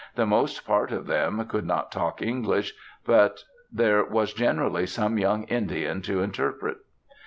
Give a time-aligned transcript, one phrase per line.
[0.15, 2.73] The most part of them could not talk English,
[3.05, 6.77] but there was generally some young Indian to interpret.